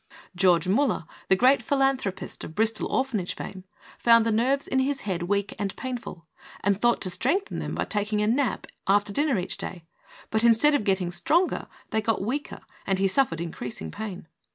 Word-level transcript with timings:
George 0.35 0.65
Miiller, 0.67 1.05
the 1.29 1.35
great 1.35 1.61
philanthropist 1.61 2.43
of 2.43 2.55
Bristol 2.55 2.91
Orphanage 2.91 3.35
fame, 3.35 3.65
found 3.99 4.25
the 4.25 4.31
nerves 4.31 4.67
of 4.67 4.79
his 4.79 5.01
head 5.01 5.21
weak 5.21 5.53
and 5.59 5.75
painful, 5.75 6.25
and 6.61 6.81
thought 6.81 7.01
to 7.01 7.09
strengthen 7.11 7.59
them 7.59 7.75
by 7.75 7.85
taking 7.85 8.19
a 8.19 8.25
nap 8.25 8.65
after 8.87 9.13
dinner 9.13 9.37
each 9.37 9.57
day, 9.57 9.83
but 10.31 10.43
in 10.43 10.55
stead 10.55 10.73
of 10.73 10.85
getting 10.85 11.11
stronger 11.11 11.67
they 11.91 12.01
got 12.01 12.23
weaker, 12.23 12.61
and 12.87 12.97
he 12.97 13.07
suffered 13.07 13.39
increasing 13.39 13.91
pain. 13.91 14.27